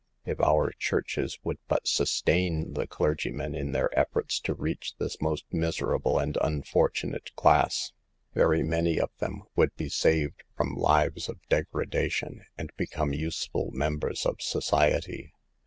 [0.25, 5.45] If our churches would but sustain the clergymen in their efforts to reach this most
[5.51, 7.91] miserable and unfortunate class,
[8.33, 14.25] very many of them would be saved from lives of degradation, and become useful members
[14.25, 15.33] of society.